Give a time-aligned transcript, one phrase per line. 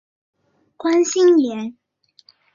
[0.77, 1.77] 关心妍